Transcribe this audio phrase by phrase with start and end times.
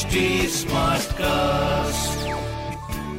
[0.00, 2.26] HD Smartcast.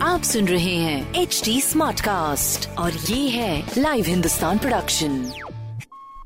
[0.01, 5.31] आप सुन रहे हैं एच डी स्मार्ट कास्ट और ये है लाइव हिंदुस्तान प्रोडक्शन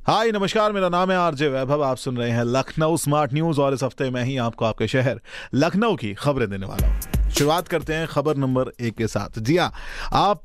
[0.08, 3.74] हाय नमस्कार मेरा नाम है आरजे वैभव आप सुन रहे हैं लखनऊ स्मार्ट न्यूज़ और
[3.74, 5.22] इस हफ़्ते मैं ही आपको आपके शहर
[5.56, 9.58] लखनऊ की खबरें देने वाला हूँ। शुरुआत करते हैं खबर नंबर एक के साथ। जी
[9.58, 9.72] हाँ
[10.14, 10.44] आप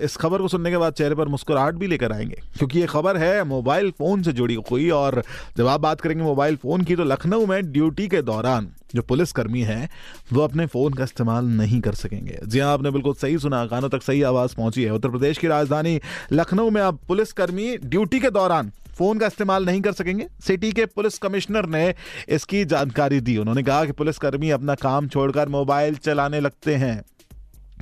[0.00, 3.16] इस खबर को सुनने के बाद चेहरे पर मुस्कुराहट भी लेकर आएँगे क्योंकि ये खबर
[3.16, 5.22] है मोबाइल फ़ोन से जुड़ी हुई और
[5.56, 9.60] जब आप बात करेंगे मोबाइल फ़ोन की तो लखनऊ में ड्यूटी के दौरान जो पुलिसकर्मी
[9.62, 9.88] हैं,
[10.32, 13.88] वो अपने फ़ोन का इस्तेमाल नहीं कर सकेंगे। जी हाँ आपने बिल्कुल सही सुना, कानों
[13.88, 16.00] तक सही आवाज़ पहुँची है। उत्तर प्रदेश की राजधानी
[16.32, 20.86] लखनऊ में अब पुलिसकर्मी ड्यूटी के दौरान फ़ोन का इस्तेमाल नहीं कर सकेंगे। सिटी के
[20.86, 21.94] पुलिस कमिश्नर ने
[22.28, 27.02] इसकी जानकारी दी। उन्होंने कहा कि पुलिसकर्मी अपना काम छोड़कर मोबाइल चलाने लगते हैं,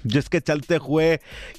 [0.06, 1.06] जिसके चलते हुए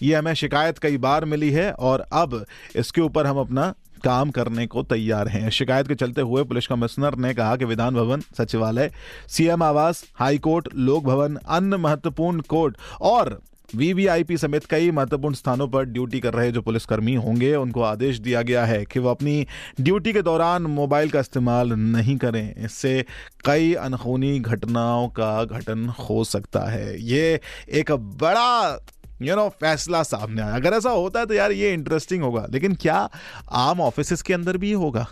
[0.01, 2.43] ये हमें शिकायत कई बार मिली है और अब
[2.75, 7.15] इसके ऊपर हम अपना काम करने को तैयार हैं। शिकायत के चलते हुए पुलिस कमिश्नर
[7.15, 8.91] ने कहा कि विधान भवन सचिवालय,
[9.27, 13.39] सीएम आवास, हाई कोर्ट, लोक भवन, अन्य महत्वपूर्ण कोर्ट और
[13.75, 18.41] वीवीआईपी समेत कई महत्वपूर्ण स्थानों पर ड्यूटी कर रहे जो पुलिसकर्मी होंगे, उनको आदेश दिया
[18.41, 19.47] गया है कि वो अपनी
[19.81, 23.05] ड्यूटी के दौरान मोबाइल का इस्तेमाल नहीं करें। इससे
[23.45, 27.39] कई अनहोनी घटनाओं का घटन हो सकता है। ये
[27.69, 28.79] एक बड़ा
[29.21, 32.75] यू नो फैसला सामने आया। अगर ऐसा होता है तो यार ये इंटरेस्टिंग होगा। लेकिन
[32.75, 33.09] क्या
[33.51, 35.07] आम ऑफ़िस के अंदर भी होगा?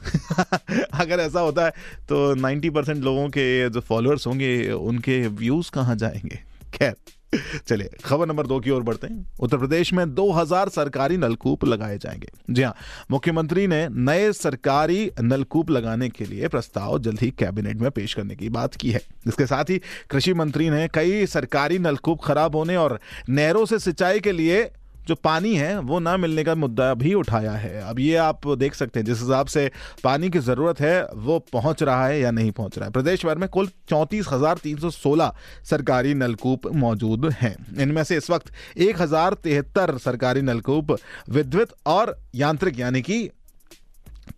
[0.93, 1.71] अगर ऐसा होता है
[2.09, 6.39] तो 90 परसेंट लोगों के जो फॉलोअर्स होंगे, उनके व्यूज़ कहाँ जाएँगे?
[6.73, 6.95] खैर।
[7.67, 11.97] चलिए, खबर नंबर दो की ओर बढ़ते हैं। उत्तर प्रदेश में 2000 सरकारी नलकूप लगाए
[11.97, 12.75] जाएँगे। जी हाँ
[13.11, 18.35] मुख्यमंत्री ने नए सरकारी नलकूप लगाने के लिए प्रस्ताव जल्द ही कैबिनेट में पेश करने
[18.35, 22.77] की बात की है। इसके साथ ही कृषि मंत्री ने कई सरकारी नलकूप खराब होने
[22.77, 24.71] और नहरों से सिंचाई के लिए
[25.07, 28.75] जो पानी है, वो ना मिलने का मुद्दा भी उठाया है। अब ये आप देख
[28.75, 29.69] सकते हैं, जिस हिसाब से
[30.03, 33.37] पानी की ज़रूरत है, वो पहुँच रहा है या नहीं पहुँच रहा है। प्रदेश भर
[33.37, 35.33] में कुल चौंतीस हज़ार तीन सौ सोलह
[35.63, 40.97] सरकारी नलकूप मौजूद हैं। इनमें से इस वक्त एक हज़ार तिहत्तर सरकारी नलकूप
[41.29, 43.29] विद्युत और यांत्रिक, यानी कि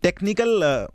[0.03, 0.87] टेक्निकल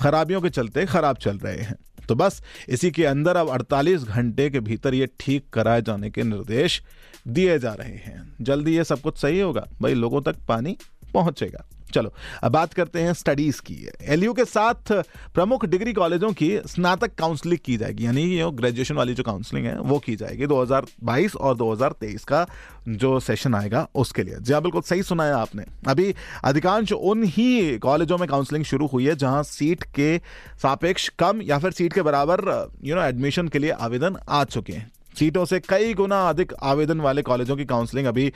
[0.00, 1.76] खराबियों के चलते खराब चल रहे हैं।
[2.10, 6.22] तो बस इसी के अंदर अब 48 घंटे के भीतर ये ठीक कराए जाने के
[6.22, 6.82] निर्देश
[7.28, 9.68] दिए जा रहे हैं। जल्दी ये सब कुछ सही होगा?
[9.82, 10.76] भाई, लोगों तक पानी
[11.14, 12.12] पहुंचेगा। चलो,
[12.42, 14.92] अब बात करते हैं स्टडीज़ की। एलयू के साथ
[15.34, 19.78] प्रमुख डिग्री कॉलेजों की स्नातक काउंसलिंग की जाएगी। यानी ये ग्रेजुएशन वाली जो काउंसलिंग है,
[19.80, 22.46] वो की जाएगी 2022 और 2023 का
[22.88, 26.14] जो सेशन आएगा उसके लिए। जी हाँ बिल्कुल सही सुनाया आपने। अभी
[26.44, 30.18] अधिकांश उन ही कॉलेजों में काउंसलिंग शुरू हुई है, जहाँ सीट के
[30.62, 34.72] सापेक्ष कम या फिर सीट के बराबर यू नो एडमिशन के लिए आवेदन आ चुके
[34.72, 38.32] हैं। सीटों से कई गुना अधिक आवेदन वाले कॉलेजों की काउंसलिंग अभी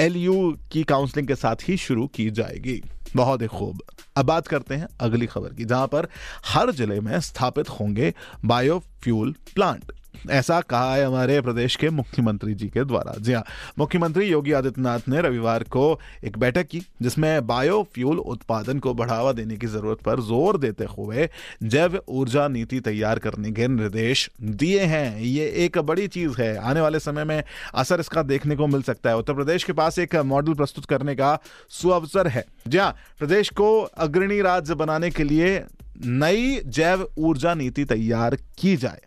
[0.00, 2.80] एलयू की काउंसलिंग के साथ ही शुरू की जाएगी।
[3.16, 3.82] बहुत ही खूब।
[4.16, 6.08] अब बात करते हैं अगली खबर की, जहाँ पर
[6.46, 8.12] हर ज़िले में स्थापित होंगे
[8.44, 9.92] बायोफ्यूल प्लांट।
[10.30, 13.44] ऐसा कहा है हमारे प्रदेश के मुख्यमंत्री जी के द्वारा। जी हाँ
[13.78, 19.56] मुख्यमंत्री योगी आदित्यनाथ ने रविवार को एक बैठक की, जिसमें बायोफ्यूल उत्पादन को बढ़ावा देने
[19.56, 21.28] की ज़रूरत पर ज़ोर देते हुए
[21.64, 26.80] जैव ऊर्जा नीति तैयार करने के निर्देश दिए हैं। ये एक बड़ी चीज़ है। आने
[26.80, 27.42] वाले समय में
[27.74, 31.14] असर इसका देखने को मिल सकता है। उत्तर प्रदेश के पास एक मॉडल प्रस्तुत करने
[31.14, 31.38] का
[31.70, 35.62] सुअवसर है। जी हाँ प्रदेश को अग्रणी राज्य बनाने के लिए
[36.04, 39.00] नई जैव ऊर्जा नीति तैयार की जाए।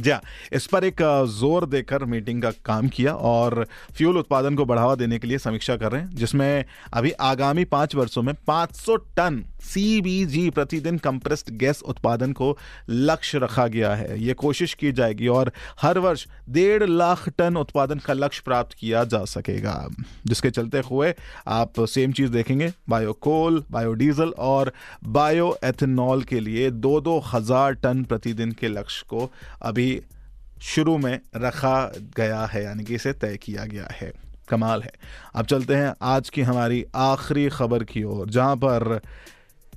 [0.00, 0.20] जी हाँ
[0.52, 3.64] इस पर एक ज़ोर देकर मीटिंग का काम किया और
[3.96, 7.94] फ्यूल उत्पादन को बढ़ावा देने के लिए समीक्षा कर रहे हैं, जिसमें अभी आगामी पाँच
[7.94, 12.56] वर्षों में 500 टन सीबीजी प्रतिदिन कंप्रेस्ड गैस उत्पादन को
[12.90, 17.98] लक्ष्य रखा गया है। ये कोशिश की जाएगी और हर वर्ष डेढ़ लाख टन उत्पादन
[17.98, 19.88] का लक्ष्य प्राप्त किया जा सकेगा,
[20.26, 21.12] जिसके चलते हुए
[21.48, 24.72] आप सेम चीज़ देखेंगे बायो कोल बायोडीजल और
[25.04, 29.30] बायो एथेनॉल के लिए दो दो हज़ार टन प्रतिदिन के लक्ष्य को
[29.62, 29.89] अभी
[30.62, 34.12] शुरू में रखा गया है, यानी कि इसे तय किया गया है।
[34.48, 34.92] कमाल है।
[35.34, 39.00] अब चलते हैं आज की हमारी आखिरी खबर की ओर, जहाँ पर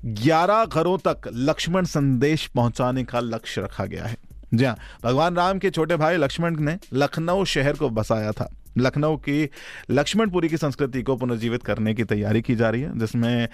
[0.05, 4.17] 11 घरों तक लक्ष्मण संदेश पहुँचाने का लक्ष्य रखा गया है।
[4.53, 9.17] जी हाँ भगवान राम के छोटे भाई लक्ष्मण ने लखनऊ शहर को बसाया था। लखनऊ
[9.17, 9.49] की
[9.91, 13.47] लक्ष्मणपुरी की संस्कृति को पुनर्जीवित करने की तैयारी की जा रही है, जिसमें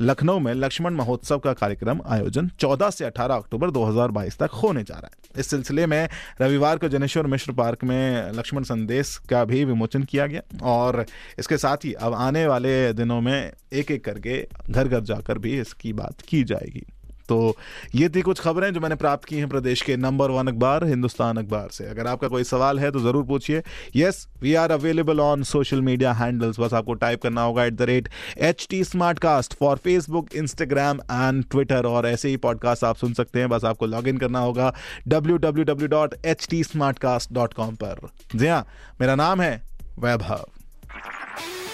[0.00, 4.94] लखनऊ में लक्ष्मण महोत्सव का कार्यक्रम आयोजन 14 से 18 अक्टूबर 2022 तक होने जा
[4.94, 6.08] रहा है। इस सिलसिले में
[6.40, 11.06] रविवार को जनेश्वर मिश्र पार्क में लक्ष्मण संदेश का भी विमोचन किया गया और
[11.38, 15.60] इसके साथ ही अब आने वाले दिनों में एक एक करके घर घर जाकर भी
[15.60, 16.86] इसकी बात की जाएगी।
[17.28, 17.56] तो
[17.94, 21.36] ये थी कुछ खबरें जो मैंने प्राप्त की हैं प्रदेश के नंबर वन अखबार, हिंदुस्तान
[21.36, 23.62] अखबार से। अगर आपका कोई सवाल है तो ज़रूर पूछिए।
[23.96, 27.82] Yes we are available on social media handles बस आपको टाइप करना होगा at the
[27.84, 28.08] rate
[28.40, 33.12] H T smart cast for Facebook Instagram and Twitter और ऐसे ही पॉडकास्ट आप सुन
[33.14, 34.72] सकते हैं। बस आपको लॉग इन करना होगा
[35.08, 38.66] W W W dot H T smart cast dot com पर। जी हाँ
[39.00, 39.62] मेरा नाम है
[39.98, 40.46] वैभव।